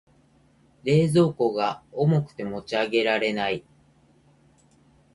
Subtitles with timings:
[0.83, 3.63] 冷蔵庫が重くて持ち上げられない。